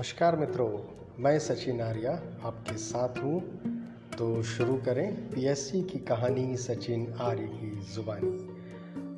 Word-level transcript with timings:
नमस्कार 0.00 0.36
मित्रों, 0.36 0.78
मैं 1.18 1.38
सचिन 1.38 1.80
आर्या 1.80 2.12
आपके 2.48 2.76
साथ 2.76 3.08
हूँ। 3.08 3.40
तो 4.18 4.42
शुरू 4.42 4.76
करें 4.76 5.30
पीएससी 5.30 5.82
की 5.82 5.98
कहानी 5.98 6.56
सचिन 6.56 7.14
आर्य 7.20 7.42
की 7.42 7.80
जुबानी। 7.94 8.48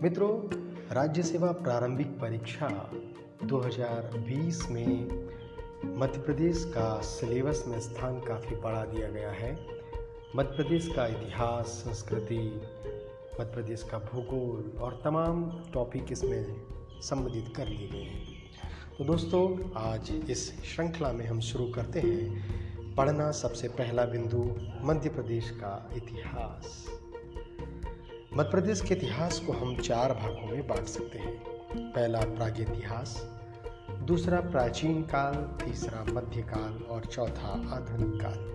मित्रों, 0.02 0.56
राज्य 0.94 1.22
सेवा 1.22 1.52
प्रारंभिक 1.52 2.06
परीक्षा 2.06 2.90
2020 3.44 4.68
में 4.70 5.28
मध्य 5.84 6.20
प्रदेश 6.20 6.64
का 6.64 7.00
सिलेबस 7.00 7.64
में 7.68 7.80
स्थान 7.80 8.20
काफ़ी 8.20 8.56
बढ़ा 8.56 8.84
दिया 8.84 9.08
गया 9.08 9.30
है। 9.30 9.66
मध्य 10.36 10.50
प्रदेश 10.56 10.92
का 10.96 11.06
इतिहास, 11.06 11.66
संस्कृति, 11.66 12.60
मध्य 13.40 13.52
प्रदेश 13.54 13.82
का 13.82 13.98
भूगोल 13.98 14.78
और 14.80 15.00
तमाम 15.04 15.62
टॉपिक 15.74 16.12
इसमें 16.12 16.56
संबोधित 17.00 17.56
कर 17.56 17.68
लिए 17.68 17.88
गए 17.88 17.98
हैं। 17.98 18.31
तो 18.98 19.04
दोस्तों, 19.04 19.70
आज 19.76 20.22
इस 20.30 20.62
श्रृंखला 20.64 21.12
में 21.12 21.26
हम 21.26 21.40
शुरू 21.40 21.66
करते 21.66 22.00
हैं 22.00 22.94
पढ़ना 22.94 23.30
सबसे 23.30 23.68
पहला 23.68 24.04
बिंदु, 24.04 24.56
मध्य 24.82 25.08
प्रदेश 25.08 25.50
का 25.50 25.90
इतिहास। 25.96 26.86
मध्य 28.36 28.50
प्रदेश 28.50 28.80
के 28.80 28.94
इतिहास 28.94 29.38
को 29.38 29.52
हम 29.52 29.76
चार 29.76 30.12
भागों 30.12 30.46
में 30.46 30.68
बांट 30.68 30.86
सकते 30.86 31.18
हैं। 31.18 31.42
पहला 31.92 32.20
प्रागैतिहास 32.20 33.30
दूसरा 34.02 34.40
प्राचीन 34.40 35.02
काल, 35.02 35.34
तीसरा 35.34 36.04
मध्यकाल 36.04 36.82
और 36.82 37.04
चौथा 37.04 37.48
आधुनिक 37.48 38.22
काल। 38.22 38.52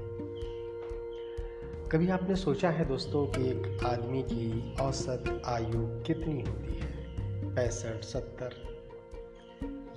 कभी 1.92 2.10
आपने 2.10 2.36
सोचा 2.36 2.70
है 2.70 2.86
दोस्तों 2.86 3.28
कि 3.28 3.48
एक 3.48 3.84
आदमी 3.86 4.24
की 4.24 4.76
औसत 4.82 5.42
आयु 5.46 6.04
कितनी 6.04 6.42
होती 6.42 6.74
है? 6.74 7.16
पैंसठ, 7.56 8.04
सत्तर 8.04 8.77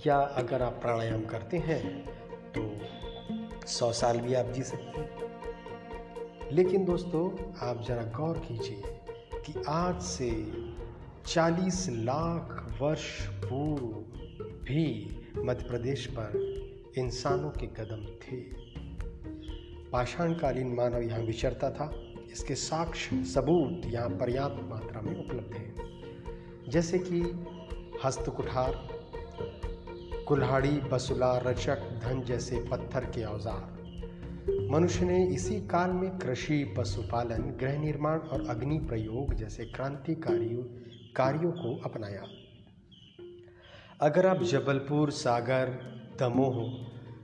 या 0.07 0.17
अगर 0.17 0.63
आप 0.63 0.73
प्राणायाम 0.73 1.25
करते 1.25 1.57
हैं 1.57 2.07
तो 2.57 2.79
सौ 3.67 3.93
साल 3.93 4.21
भी 4.21 4.35
आप 4.35 4.47
जी 4.47 4.63
सकते 4.63 5.01
हैं। 5.01 5.11
लेकिन 6.53 6.85
दोस्तों, 6.85 7.53
आप 7.69 7.85
ज़रा 7.85 8.03
गौर 8.03 8.39
कीजिए 8.39 8.83
कि 9.35 9.63
आज 9.69 10.03
से 10.03 10.53
40 11.27 11.87
लाख 11.91 12.77
वर्ष 12.83 13.27
पूर्व 13.27 13.87
भी 14.65 15.19
मध्य 15.39 15.65
प्रदेश 15.65 16.07
पर 16.07 16.39
इंसानों 16.99 17.51
के 17.51 17.67
कदम 17.67 18.05
थे। 18.05 18.37
पाषाणकालीन 19.91 20.75
मानव 20.75 21.03
यहाँ 21.03 21.21
विचरता 21.21 21.71
था। 21.71 22.03
इसके 22.33 22.55
साक्ष्य, 22.55 23.25
सबूत 23.25 23.83
यहाँ 23.87 24.09
पर्याप्त 24.09 24.71
मात्रा 24.71 25.01
में 25.01 25.27
उपलब्ध 25.27 25.55
हैं। 25.55 25.75
जैसे 26.69 26.99
कि 26.99 27.47
हस्तकुठार 28.05 29.00
कुल्हाड़ी, 30.31 30.71
बसुला, 30.71 31.39
रचक, 31.39 31.81
धन 32.03 32.23
जैसे 32.23 32.57
पत्थर 32.71 33.05
के 33.05 33.25
औज़ार। 33.25 34.69
मनुष्य 34.71 35.05
ने 35.05 35.25
इसी 35.27 35.61
काल 35.61 35.91
में 35.91 36.19
कृषि, 36.19 36.75
पशुपालन, 36.79 37.43
गृह 37.61 37.79
निर्माण 37.79 38.19
और 38.19 38.47
अग्नि 38.49 38.79
प्रयोग 38.79 39.35
जैसे 39.35 39.65
क्रांतिकारी 39.65 40.49
कार्यों 41.17 41.51
को 41.53 41.75
अपनाया। 41.85 42.23
अगर 44.01 44.27
आप 44.27 44.43
जबलपुर, 44.43 45.11
सागर, 45.11 45.69
दमोह, 46.19 46.63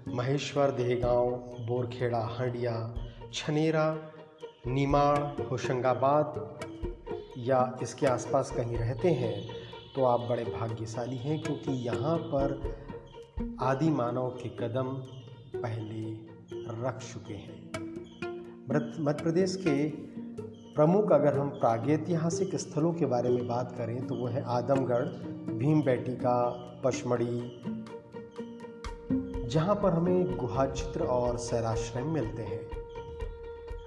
महेश्वर, 0.08 0.70
देहगांव, 0.70 1.30
बोरखेड़ा, 1.66 2.22
हंडिया, 2.40 2.74
छनेरा, 3.32 3.86
निमाड़, 4.66 5.18
होशंगाबाद 5.42 6.58
या 7.38 7.78
इसके 7.82 8.06
आसपास 8.06 8.50
कहीं 8.50 8.76
रहते 8.76 9.10
हैं 9.10 9.34
तो 9.94 10.04
आप 10.04 10.20
बड़े 10.20 10.44
भाग्यशाली 10.44 11.16
हैं 11.16 11.40
क्योंकि 11.42 11.72
यहाँ 11.72 12.18
पर 12.18 12.60
आदि 13.36 13.90
मानव 13.90 14.28
के 14.42 14.48
कदम 14.48 14.86
पहले 15.56 16.12
रख 16.82 16.98
चुके 17.12 17.34
हैं। 17.34 17.70
मध्य 19.00 19.22
प्रदेश 19.22 19.56
के 19.56 19.88
प्रमुख 20.74 21.12
अगर 21.12 21.38
हम 21.38 21.48
प्रागैतिहासिक 21.48 22.54
स्थलों 22.56 22.92
के 22.92 23.06
बारे 23.06 23.30
में 23.30 23.46
बात 23.48 23.74
करें 23.78 24.06
तो 24.06 24.14
वो 24.14 24.26
है 24.26 24.42
आदमगढ़, 24.42 25.04
भीम 25.52 25.82
बैटिका 25.82 26.36
पचमढ़ी, 26.84 27.60
जहाँ 29.48 29.74
पर 29.74 29.92
हमें 29.92 30.36
गुहा 30.36 30.66
चित्र 30.66 31.00
और 31.00 31.38
सैराश्रम 31.38 32.06
मिलते 32.06 32.42
हैं। 32.42 32.60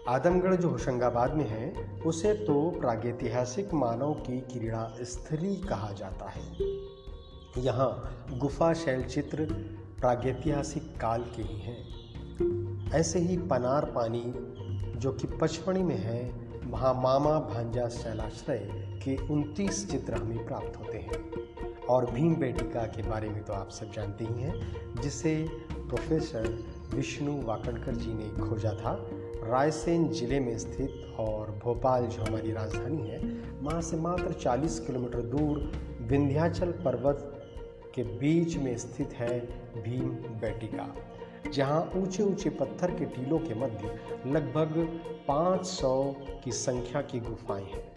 आदमगढ़ 0.08 0.56
जो 0.56 0.70
होशंगाबाद 0.70 1.34
में 1.34 1.48
है, 1.48 1.74
उसे 2.06 2.34
तो 2.34 2.70
प्रागैतिहासिक 2.80 3.74
मानव 3.74 4.14
की 4.14 4.40
क्रीड़ा 4.42 4.96
स्थली 5.02 5.56
कहा 5.56 5.92
जाता 5.92 6.30
है। 6.30 6.89
यहाँ 7.58 8.26
गुफा 8.38 8.74
शैल 8.74 9.04
चित्र 9.04 9.44
प्रागैतिहासिक 10.00 10.84
काल 10.84 11.24
के 11.24 11.42
ही 11.42 11.60
हैं। 11.60 12.90
ऐसे 12.92 13.20
ही 13.20 13.38
पनार 13.38 13.86
पानी, 13.86 14.34
जो 15.00 15.12
कि 15.12 15.28
पचमढ़ी 15.28 15.84
में 15.84 15.98
है, 15.98 16.32
वहाँ 16.68 16.94
मामा 16.94 17.40
भांजा 17.40 17.88
शैलाश्रय 17.88 18.58
के 19.04 19.34
29 19.34 19.92
चित्र 19.92 20.14
हमें 20.14 20.46
प्राप्त 20.46 20.80
होते 20.80 20.98
हैं। 20.98 21.30
और 21.90 22.12
भीम 22.12 22.36
बेटिका 22.36 22.84
के 22.84 23.10
बारे 23.10 23.30
में 23.30 23.44
तो 23.44 23.54
आप 23.54 23.70
सब 23.70 23.92
जानते 23.92 24.26
ही 24.26 24.42
हैं, 24.42 24.76
जिसे 25.02 25.48
प्रोफेसर 25.74 26.64
विष्णु 26.96 27.42
वाकणकर 27.42 27.96
जी 27.96 28.14
ने 28.14 28.50
खोजा 28.50 28.72
था। 28.72 29.10
रायसेन 29.44 30.10
ज़िले 30.10 30.40
में 30.40 30.58
स्थित 30.58 31.16
और 31.20 31.60
भोपाल, 31.64 32.06
जो 32.06 32.24
हमारी 32.24 32.52
राजधानी 32.52 33.08
है, 33.08 33.20
वहाँ 33.62 33.82
से 33.82 33.98
मात्र 33.98 34.34
40 34.34 34.80
किलोमीटर 34.80 35.22
दूर 35.22 35.72
विंध्याचल 36.02 36.72
पर्वत 36.72 37.36
के 38.00 38.04
बीच 38.04 38.58
में 38.58 38.78
स्थित 38.78 39.14
है 39.14 39.40
भीम 39.84 40.10
बैटिका, 40.10 40.96
जहाँ 41.52 41.92
ऊँचे 41.96 42.24
ऊँचे 42.24 42.50
पत्थर 42.50 42.92
के 42.92 43.06
टीलों 43.06 43.40
के 43.40 43.54
मध्य 43.54 44.00
लगभग 44.28 45.02
500 45.28 46.16
की 46.44 46.52
संख्या 46.52 47.02
की 47.02 47.20
गुफाएँ 47.20 47.64
हैं। 47.64 47.94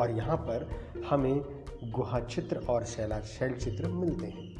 और 0.00 0.10
यहाँ 0.10 0.36
पर 0.36 0.70
हमें 1.10 1.44
गुहा 1.84 2.20
चित्र 2.20 2.56
और 2.56 2.84
शैला 2.84 3.20
शैल 3.20 3.52
चित्र 3.52 3.88
मिलते 3.88 4.26
हैं। 4.26 4.52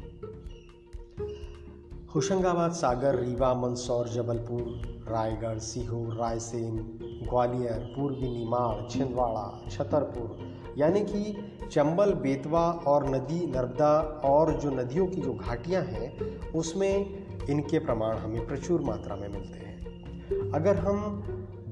होशंगाबाद 2.15 2.71
सागर, 2.71 3.19
रीवा, 3.19 3.53
मंदसौर, 3.53 4.07
जबलपुर, 4.07 4.61
रायगढ़, 5.09 5.57
सीहोर, 5.57 6.13
रायसेन, 6.13 6.99
ग्वालियर, 7.29 7.93
पूर्वी 7.97 8.39
निमाड़, 8.39 8.89
छिंदवाड़ा, 8.89 9.69
छतरपुर 9.69 10.52
यानी 10.77 11.01
कि 11.01 11.49
चंबल, 11.71 12.13
बेतवा 12.13 12.71
और 12.87 13.09
नदी, 13.15 13.45
नर्मदा 13.47 13.99
और 14.25 14.53
जो 14.53 14.71
नदियों 14.71 15.07
की 15.07 15.21
जो 15.21 15.33
घाटियाँ 15.33 15.83
हैं, 15.83 16.41
उसमें 16.51 17.23
इनके 17.49 17.79
प्रमाण 17.79 18.17
हमें 18.17 18.47
प्रचुर 18.47 18.81
मात्रा 18.81 19.15
में 19.15 19.27
मिलते 19.29 19.59
हैं। 19.59 20.51
अगर 20.51 20.75
हम 20.75 21.23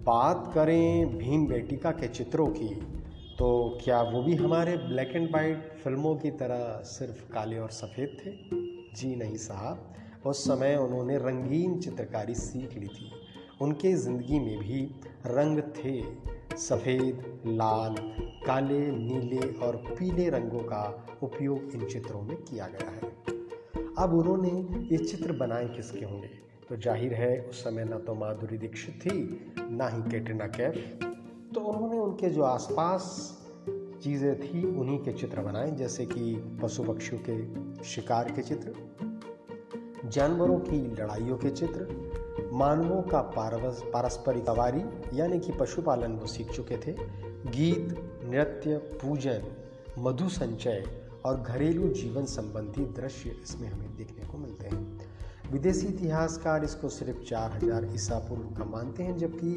बात 0.05 0.51
करें 0.55 1.17
भीम 1.17 1.47
बेटिका 1.47 1.91
के 1.91 2.07
चित्रों 2.07 2.47
की 2.47 2.87
तो 3.39 3.77
क्या 3.83 4.01
वो 4.01 4.23
भी 4.23 4.35
हमारे 4.35 4.77
ब्लैक 4.77 5.15
एंड 5.15 5.29
वाइट 5.31 5.73
फ़िल्मों 5.83 6.15
की 6.15 6.31
तरह 6.31 6.81
सिर्फ़ 6.83 7.33
काले 7.33 7.57
और 7.57 7.69
सफ़ेद 7.69 8.17
थे? 8.19 8.31
जी 8.95 9.15
नहीं 9.15 9.35
साहब। 9.35 9.93
उस 10.25 10.43
समय 10.43 10.75
उन्होंने 10.75 11.17
रंगीन 11.17 11.79
चित्रकारी 11.79 12.35
सीख 12.35 12.77
ली 12.77 12.87
थी। 12.87 13.11
उनके 13.61 13.93
ज़िंदगी 13.93 14.39
में 14.39 14.57
भी 14.57 14.83
रंग 15.25 15.59
थे। 15.59 16.01
सफ़ेद, 16.57 17.41
लाल, 17.47 17.95
काले, 18.45 18.91
नीले 18.91 19.53
और 19.53 19.75
पीले 19.75 20.29
रंगों 20.29 20.59
का 20.59 21.05
उपयोग 21.23 21.71
इन 21.75 21.85
चित्रों 21.85 22.21
में 22.21 22.37
किया 22.37 22.67
गया 22.67 22.89
है। 22.89 23.01
अब 23.97 24.13
उन्होंने 24.13 24.79
ये 24.91 24.97
चित्र 24.97 25.31
बनाए 25.31 25.67
किसके 25.67 26.05
होंगे? 26.05 26.27
तो 26.69 26.77
ज़ाहिर 26.77 27.13
है, 27.13 27.41
उस 27.41 27.63
समय 27.63 27.83
ना 27.83 27.97
तो 27.97 28.15
माधुरी 28.15 28.57
दीक्षित 28.57 28.95
थी, 28.95 29.45
ना 29.71 29.87
ही 29.87 30.11
कैटरीना 30.11 30.47
कैफ। 30.47 30.99
तो 31.53 31.61
उन्होंने 31.61 31.99
उनके 31.99 32.29
जो 32.29 32.43
आसपास 32.43 33.37
चीज़ें 34.03 34.39
थी, 34.39 34.65
उन्हीं 34.79 34.99
के 34.99 35.11
चित्र 35.11 35.41
बनाए, 35.41 35.71
जैसे 35.71 36.05
कि 36.05 36.35
पशु 36.63 36.83
पक्षियों 36.83 37.21
के 37.29 37.83
शिकार 37.83 38.31
के 38.31 38.41
चित्र, 38.41 38.73
जानवरों 40.05 40.59
की 40.59 40.95
लड़ाइयों 40.95 41.37
के 41.37 41.49
चित्र 41.49 42.10
मानवों 42.51 43.01
का 43.03 43.21
पारस्परिक 43.31 44.45
सवारी, 44.45 44.83
यानी 45.13 45.39
कि 45.39 45.51
पशुपालन 45.51 46.15
वो 46.15 46.27
सीख 46.27 46.51
चुके 46.51 46.77
थे। 46.77 46.93
गीत, 47.47 47.95
नृत्य, 48.25 48.77
पूजन, 49.01 49.43
मधु 49.99 50.27
संचय 50.29 50.83
और 51.25 51.39
घरेलू 51.41 51.87
जीवन 51.91 52.25
संबंधी 52.25 52.85
दृश्य 52.93 53.35
इसमें 53.43 53.67
हमें 53.69 53.95
देखने 53.97 54.25
को 54.25 54.37
मिलते 54.37 54.67
हैं। 54.67 54.99
विदेशी 55.51 55.87
इतिहासकार 55.87 56.63
इसको 56.63 56.89
सिर्फ़ 56.89 57.23
चार 57.23 57.51
हज़ार 57.53 57.87
ईसा 57.93 58.19
पूर्व 58.19 58.55
का 58.57 58.65
मानते 58.65 59.03
हैं, 59.03 59.17
जबकि 59.17 59.55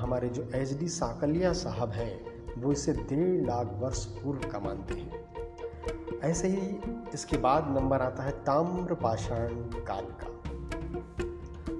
हमारे 0.00 0.28
जो 0.28 0.48
एच 0.54 0.72
डी 0.78 0.88
साकलिया 0.90 1.52
साहब 1.54 1.90
हैं, 1.92 2.14
वो 2.58 2.72
इसे 2.72 2.92
डेढ़ 2.92 3.46
लाख 3.46 3.72
वर्ष 3.80 4.04
पूर्व 4.14 4.48
का 4.50 4.58
मानते 4.60 4.94
हैं। 4.94 6.20
ऐसे 6.22 6.48
ही 6.48 6.78
इसके 7.14 7.36
बाद 7.38 7.74
नंबर 7.76 8.02
आता 8.02 8.22
है 8.22 8.30
ताम्र 8.44 8.94
पाषाण 8.94 9.54
काल 9.82 10.04
का। 10.20 10.33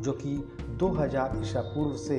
जो 0.04 0.12
कि 0.12 0.36
2000 0.80 1.40
ईसा 1.40 1.60
पूर्व 1.60 1.96
से 1.96 2.18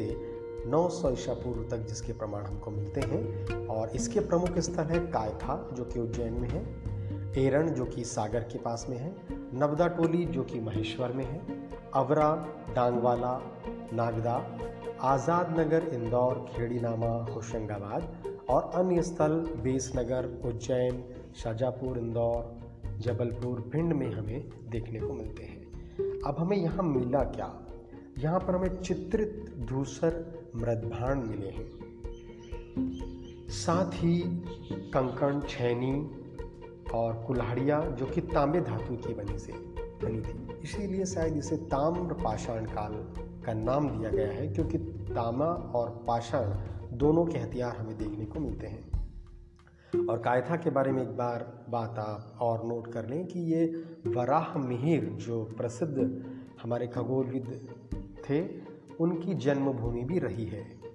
900 0.67 1.11
ईसा 1.11 1.33
पूर्व 1.33 1.63
तक 1.69 1.77
जिसके 1.77 2.13
प्रमाण 2.13 2.45
हमको 2.45 2.71
मिलते 2.71 3.01
हैं 3.01 3.67
और 3.67 3.89
इसके 3.89 4.19
प्रमुख 4.19 4.57
स्थल 4.59 4.83
है 4.83 4.99
कायथा 5.07 5.69
जो 5.73 5.85
कि 5.85 5.99
उज्जैन 5.99 6.33
में 6.33 6.49
है 6.49 6.95
एरण 7.37 7.69
जो 7.69 7.85
कि 7.85 8.03
सागर 8.03 8.39
के 8.39 8.57
पास 8.57 8.85
में 8.89 8.97
है, 8.97 9.15
नवदा 9.53 9.87
टोली, 9.87 10.25
जो 10.25 10.43
कि 10.43 10.59
महेश्वर 10.59 11.11
में 11.11 11.25
है, 11.25 11.41
अवरा, 11.93 12.47
डांगवाला, 12.75 13.41
नागदा, 13.93 14.35
आज़ाद 15.01 15.59
नगर, 15.59 15.83
इंदौर, 15.83 16.45
खेड़ीनामा, 16.49 17.11
होशंगाबाद 17.33 18.23
और 18.49 18.71
अन्य 18.75 19.01
स्थल 19.01 19.33
बेसनगर 19.63 20.41
उज्जैन, 20.45 21.03
शाजापुर, 21.43 21.97
इंदौर, 21.97 22.57
जबलपुर, 22.99 23.69
भिंड 23.73 23.93
में 23.93 24.11
हमें 24.11 24.49
देखने 24.69 24.99
को 24.99 25.13
मिलते 25.13 25.43
हैं। 25.43 25.63
अब 26.21 26.35
हमें 26.39 26.57
यहाँ 26.57 26.83
मिला 26.83 27.23
क्या? 27.23 27.64
यहाँ 28.17 28.39
पर 28.39 28.55
हमें 28.55 28.81
चित्रित 28.81 29.55
धूसर 29.59 30.39
मृदभाण 30.55 31.23
मिले 31.23 31.49
हैं। 31.49 31.71
साथ 33.49 33.91
ही 33.93 34.19
कंकण, 34.71 35.41
छैनी 35.41 36.11
और 36.93 37.23
कुल्हाड़ियाँ, 37.27 37.91
जो 37.91 38.05
कि 38.05 38.21
तांबे 38.21 38.61
धातु 38.61 38.95
की 38.95 39.13
बनी 39.13 39.39
से, 39.39 39.53
बनी 40.05 40.21
थी। 40.21 40.61
इसीलिए 40.63 41.05
शायद 41.05 41.37
इसे 41.37 41.57
ताम्र 41.57 42.13
पाषाण 42.13 42.65
काल 42.65 42.93
का 43.45 43.53
नाम 43.53 43.97
दिया 43.97 44.09
गया 44.09 44.27
है, 44.27 44.47
क्योंकि 44.47 44.77
तामा 45.11 45.45
और 45.45 46.03
पाषाण 46.07 46.49
दोनों 46.97 47.25
के 47.25 47.37
हथियार 47.37 47.75
हमें 47.75 47.97
देखने 47.97 48.25
को 48.25 48.39
मिलते 48.39 48.67
हैं। 48.67 48.95
और 50.09 50.17
कायथा 50.17 50.55
के 50.55 50.69
बारे 50.69 50.91
में 50.91 51.03
एक 51.03 51.17
बार 51.17 51.65
बात 51.69 51.99
आप 51.99 52.37
और 52.41 52.65
नोट 52.65 52.93
कर 52.93 53.09
लें 53.09 53.27
कि 53.27 53.39
ये 53.39 53.83
वराह 54.07 54.57
मिहिर, 54.57 55.05
जो 55.05 55.43
प्रसिद्ध 55.43 56.25
हमारे 56.63 56.87
खगोलविद 56.87 57.69
थे, 58.29 58.47
उनकी 58.99 59.33
जन्मभूमि 59.33 60.03
भी 60.03 60.19
रही 60.19 60.45
है। 60.45 60.85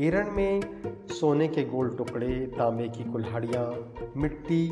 एरन 0.00 0.30
में 0.30 0.62
सोने 1.08 1.48
के 1.48 1.64
गोल 1.64 1.90
टुकड़े, 1.90 2.46
तांबे 2.46 2.88
की 2.88 3.12
कुल्हाड़ियाँ, 3.12 3.94
मिट्टी 4.16 4.68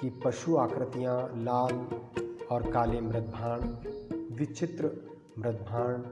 की 0.00 0.10
पशु 0.24 0.56
आकृतियाँ, 0.56 1.32
लाल 1.36 1.86
और 2.50 2.70
काले 2.72 3.00
मृदभाण 3.00 3.60
विचित्र 4.36 4.90
मृदभाण 5.38 6.02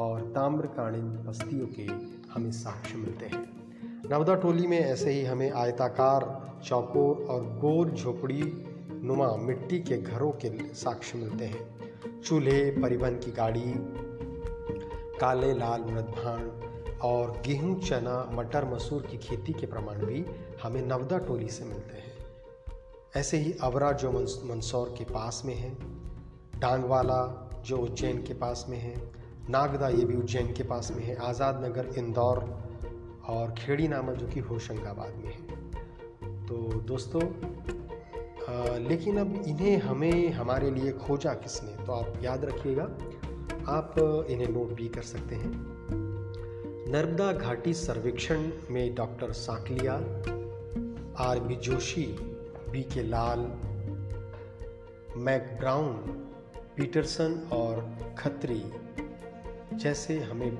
और 0.00 0.20
ताम्रकालीन 0.20 1.08
बस्तियों 1.08 1.66
के 1.66 1.82
हमें 2.32 2.50
साक्ष्य 2.50 2.98
मिलते 2.98 3.26
हैं। 3.26 3.44
नवदा 4.10 4.34
टोली 4.34 4.66
में 4.66 4.78
ऐसे 4.78 5.10
ही 5.10 5.24
हमें 5.24 5.50
आयताकार, 5.50 6.52
चौकोर 6.64 7.26
और 7.26 7.42
गोल 7.44 7.90
झोपड़ी 7.90 8.42
नुमा 9.02 9.36
मिट्टी 9.36 9.78
के 9.78 9.96
घरों 9.96 10.30
के 10.30 10.74
साक्ष्य 10.74 11.18
मिलते 11.18 11.44
हैं। 11.44 11.72
चूल्हे, 12.20 12.70
परिवहन 12.70 13.14
की 13.14 13.30
गाड़ी 13.32 13.74
काले 15.22 15.52
लाल 15.54 15.80
मृदभाण 15.80 16.98
और 17.00 17.42
गेहूँ 17.46 17.80
चना 17.80 18.30
मटर 18.32 18.64
मसूर 18.64 19.02
की 19.02 19.18
खेती 19.18 19.52
के 19.52 19.66
प्रमाण 19.66 19.98
भी 19.98 20.24
हमें 20.62 20.80
नवदा 20.86 21.18
टोली 21.18 21.48
से 21.48 21.64
मिलते 21.64 21.96
हैं। 21.96 22.12
ऐसे 23.16 23.36
ही 23.36 23.52
अवरा 23.62 23.92
जो 23.92 24.10
मंदसौर 24.12 24.94
के 24.98 25.04
पास 25.04 25.42
में 25.44 25.54
है 25.54 25.70
डांगवाला 26.60 27.20
जो 27.66 27.78
उज्जैन 27.78 28.22
के 28.22 28.34
पास 28.34 28.66
में 28.68 28.78
है 28.78 28.94
नागदा 29.50 29.88
ये 29.88 30.04
भी 30.04 30.16
उज्जैन 30.16 30.52
के 30.52 30.62
पास 30.62 30.92
में 30.96 31.04
है 31.04 31.16
आज़ाद 31.16 31.64
नगर 31.64 31.86
इंदौर 31.98 32.38
और 33.28 33.54
खेड़ी 33.58 33.88
नामा 33.88 34.12
जो 34.12 34.26
कि 34.26 34.40
होशंगाबाद 34.40 35.14
में 35.14 35.32
है। 35.32 36.46
तो 36.46 36.80
दोस्तों 36.80 37.22
आ, 37.22 38.76
लेकिन 38.78 39.18
अब 39.18 39.42
इन्हें 39.46 39.78
हमें 39.78 40.32
हमारे 40.32 40.70
लिए 40.70 40.92
खोजा 40.92 41.34
किसने? 41.34 41.84
तो 41.84 41.92
आप 41.92 42.22
याद 42.22 42.44
रखिएगा 42.44 42.84
आप 43.68 43.94
इन्हें 44.30 44.48
नोट 44.48 44.68
भी 44.68 44.88
कर 44.88 45.02
सकते 45.02 45.34
हैं। 45.34 45.52
नर्मदा 46.88 47.32
घाटी 47.32 47.74
सर्वेक्षण 47.74 48.50
में 48.70 48.94
doctor 48.94 49.32
Sankalia, 49.32 49.94
R 51.18 51.40
B 51.40 51.56
Joshi, 51.56 52.06
B 52.70 52.82
K 52.82 53.02
Lal, 53.02 53.38
Mac 55.16 55.56
brown, 55.60 55.92
Peterson 56.76 57.48
और 57.52 57.96
खत्री 58.18 58.62
जैसे 59.74 60.18
हमें 60.20 60.50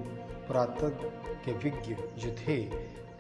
पुरातत्व 0.47 0.89
के 1.45 1.53
विज्ञ 1.53 1.95
जो 1.95 2.31
थे, 2.31 2.71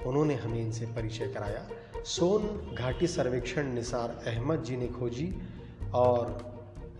उन्होंने 0.06 0.35
हमें 0.35 0.61
इनसे 0.61 0.87
परिचय 0.87 1.28
कराया। 1.28 1.69
सोन 2.05 2.75
घाटी 2.78 3.06
सर्वेक्षण 3.06 3.73
निसार 3.73 4.23
अहमद 4.26 4.62
जी 4.62 4.76
ने 4.76 4.88
खोजी 4.88 5.43
और 5.94 6.51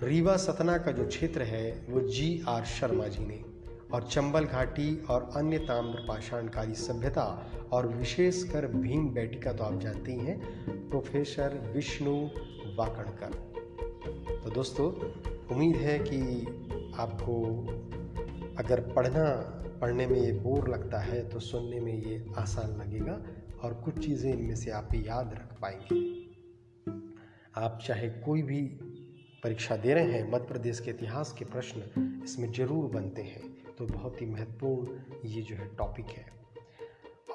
रीवा 0.02 0.37
सतना 0.37 0.78
का 0.78 0.93
जो 0.93 1.06
क्षेत्र 1.06 1.43
है, 1.43 1.87
वो 1.90 2.00
जी 2.00 2.44
आर 2.49 2.64
शर्मा 2.64 3.06
जी 3.06 3.26
ने। 3.26 3.44
और 3.93 4.02
चंबल 4.02 4.44
घाटी 4.44 5.04
और 5.10 5.31
अन्य 5.37 5.58
ताम्र 5.58 6.04
पाषाणकारी 6.08 6.75
सभ्यता 6.75 7.52
और 7.72 7.87
विशेषकर 7.87 8.66
भीम 8.66 9.08
बैटिका 9.08 9.52
तो 9.52 9.64
आप 9.64 9.81
जानते 9.81 10.12
ही 10.12 10.19
हैं, 10.19 10.38
प्रोफेसर 10.90 11.72
विष्णु 11.75 12.26
वाकणकर। 12.76 13.31
तो 14.44 14.50
दोस्तों, 14.50 14.93
उम्मीद 15.54 15.76
है 15.76 15.99
कि 15.99 16.46
आपको 16.99 17.66
अगर 18.58 18.81
पढ़ना, 18.81 19.25
पढ़ने 19.81 20.06
में 20.06 20.20
ये 20.20 20.32
बोर 20.32 20.69
लगता 20.69 20.99
है 20.99 21.28
तो 21.28 21.40
सुनने 21.40 21.81
में 21.81 21.94
ये 21.94 22.26
आसान 22.37 22.76
लगेगा 22.81 23.22
और 23.62 23.75
कुछ 23.75 24.06
चीज़ें 24.06 24.32
इनमें 24.32 24.56
से 24.56 24.70
आप 24.70 24.88
याद 24.94 25.32
रख 25.32 25.60
पाएँगे। 25.60 26.22
आप 27.56 27.78
चाहे 27.87 28.08
कोई 28.08 28.43
भी 28.43 28.78
परीक्षा 29.42 29.76
दे 29.76 29.94
रहे 29.94 30.12
हैं, 30.12 30.30
मध्य 30.32 30.46
प्रदेश 30.48 30.80
के 30.80 30.90
इतिहास 30.90 31.32
के 31.38 31.44
प्रश्न 31.44 32.20
इसमें 32.24 32.50
ज़रूर 32.52 32.90
बनते 32.90 33.22
हैं। 33.22 33.42
तो 33.78 33.86
बहुत 33.86 34.20
ही 34.20 34.26
महत्वपूर्ण 34.26 35.28
ये 35.28 35.42
जो 35.42 35.56
है 35.56 35.66
टॉपिक 35.78 36.06
है। 36.08 36.26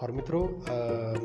और 0.01 0.11
मित्रों 0.11 0.43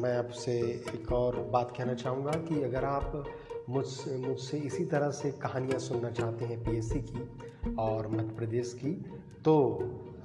मैं 0.02 0.16
आपसे 0.16 0.58
एक 0.94 1.12
और 1.12 1.36
बात 1.52 1.74
कहना 1.76 1.94
चाहूँगा 1.94 2.32
कि 2.48 2.62
अगर 2.64 2.84
आप 2.84 3.24
मुझसे 3.68 4.16
मुझसे 4.18 4.58
इसी 4.60 4.84
तरह 4.84 5.10
से 5.12 5.30
कहानियाँ 5.42 5.78
सुनना 5.80 6.10
चाहते 6.10 6.44
हैं 6.44 6.62
पीएससी 6.64 7.00
की 7.10 7.74
और 7.78 8.08
मध्य 8.08 8.34
प्रदेश 8.36 8.72
की 8.82 8.92
तो 9.44 9.54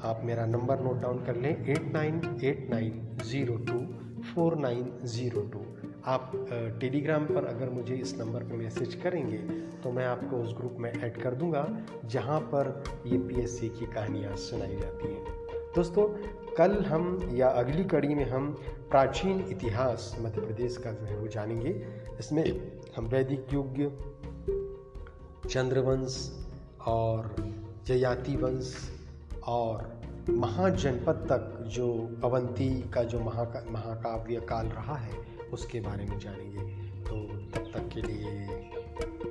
आप 0.04 0.22
मेरा 0.26 0.46
नंबर 0.48 0.80
नोट 0.84 1.02
डाउन 1.02 1.24
कर 1.26 1.36
लें 1.36 1.52
eight 1.52 1.92
nine 1.94 2.22
eight 2.44 2.70
nine 2.70 3.18
zero 3.24 3.58
two 3.70 3.80
four 4.26 4.56
nine 4.60 4.92
zero 5.06 5.42
two. 5.54 5.66
आप 6.08 6.32
टेलीग्राम 6.80 7.26
पर 7.26 7.46
अगर 7.46 7.70
मुझे 7.70 7.96
इस 7.96 8.18
नंबर 8.20 8.44
पर 8.44 8.56
मैसेज 8.56 8.94
करेंगे 8.96 9.38
तो 9.84 9.92
मैं 9.92 10.06
आपको 10.06 10.38
उस 10.38 10.54
ग्रुप 10.58 10.76
में 10.80 10.92
ऐड 10.92 11.22
कर 11.22 11.36
दूँगा, 11.36 11.68
जहाँ 12.06 12.40
पर 12.40 12.84
ये 13.06 13.18
पीएससी 13.18 13.70
की 13.70 13.86
कहानियाँ 13.86 14.36
सुनाई 14.36 14.76
जाती 14.76 15.08
हैं। 15.08 15.24
दोस्तों, 15.76 16.08
कल 16.58 16.84
हम 16.86 17.30
या 17.34 17.50
अगली 17.50 17.84
कड़ी 17.84 18.16
में 18.16 18.24
हम 18.26 18.52
प्राचीन 18.90 19.46
इतिहास 19.50 20.16
मध्य 20.20 20.42
प्रदेश 20.42 20.78
का 20.78 20.92
जो 20.92 21.06
है 21.06 21.18
वो 21.18 21.28
जानेंगे। 21.28 21.70
इसमें 22.20 22.72
हम 22.96 23.06
वैदिक 23.06 23.54
युग, 23.54 23.76
चंद्रवंश 25.50 26.16
और 26.88 27.36
जयाति 27.88 28.36
वंश 28.36 28.74
और 29.48 29.97
महाजनपद 30.30 31.14
तक 31.14 31.64
जो 31.68 32.18
अवंती 32.24 32.90
का 32.90 33.04
जो 33.04 33.20
महाका 33.20 33.66
महाकाव्य 33.70 34.36
काल 34.36 34.66
रहा 34.66 34.96
है, 34.96 35.18
उसके 35.54 35.80
बारे 35.80 36.06
में 36.06 36.20
जानेंगे। 36.20 36.60
तो 37.04 37.28
तब 37.28 37.72
तक 37.74 37.90
के 37.94 38.02
लिए 38.02 38.48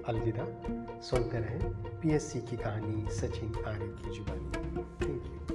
अलविदा। 0.09 0.63
सुनते 1.01 1.39
रहें 1.39 1.73
पीएससी 1.73 2.41
की 2.41 2.57
कहानी 2.57 3.11
सचिन 3.11 3.53
आर्य 3.67 3.87
की 3.87 4.11
जुबानी। 4.15 4.77
Thank 5.07 5.23
you 5.27 5.46